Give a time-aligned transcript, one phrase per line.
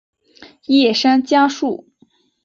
[0.65, 1.87] 叶山嘉树。